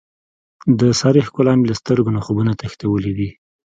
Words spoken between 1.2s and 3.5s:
ښکلا مې له سترګو نه خوبونه تښتولي دي.